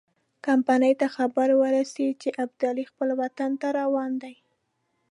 کمپنۍ 0.45 0.93
ته 0.99 1.07
خبر 1.15 1.47
ورسېد 1.61 2.13
چې 2.21 2.29
ابدالي 2.43 2.83
خپل 2.91 3.09
وطن 3.21 3.51
ته 3.61 3.67
روان 3.79 4.11
دی. 4.23 4.35